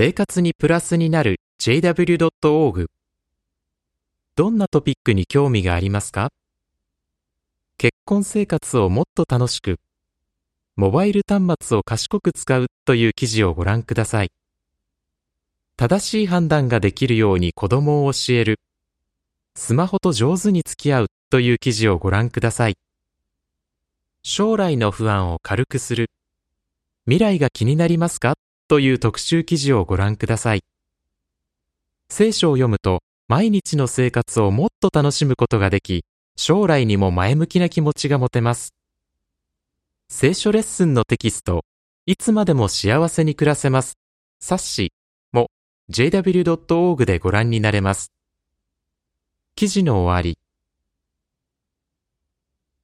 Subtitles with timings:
[0.00, 2.86] 生活にプラスになる jw.org
[4.36, 6.30] どんなトピックに興味がありますか？
[7.78, 9.80] 結婚生活をもっと楽しく、
[10.76, 14.30] モバイル端末を賢く使うという記事をご覧ください。
[15.76, 18.60] 正しい判断ができるように子供を教える、
[19.56, 22.76] スマホと上手に付き合うという記事をご覧ください。
[24.22, 26.08] 将来の不安を軽くする、
[27.06, 28.34] 未来が気になりますか？
[28.68, 30.62] という特集記事をご覧ください。
[32.10, 36.04] 聖書を読むと毎日の生活をもっと楽しむことができ、
[36.36, 38.74] 将来にも前向きな気持ちが持てます。
[40.08, 41.64] 聖書レッスンのテキスト、
[42.06, 43.98] いつまでも幸せに暮らせます。
[44.40, 44.92] 冊子
[45.32, 45.50] も
[45.90, 48.12] jw.org でご覧になれます。
[49.54, 50.37] 記事の終わり。